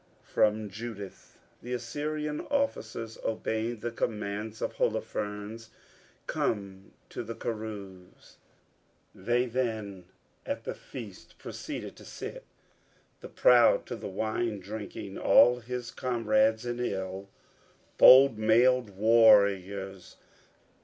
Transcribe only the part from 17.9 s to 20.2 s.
Bold mailèd warriors.